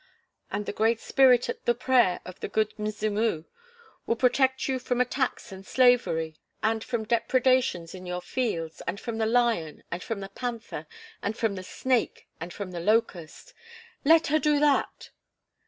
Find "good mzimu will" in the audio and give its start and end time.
2.47-4.15